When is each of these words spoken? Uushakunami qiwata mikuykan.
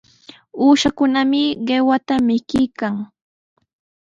Uushakunami 0.63 1.43
qiwata 1.65 2.15
mikuykan. 2.27 2.95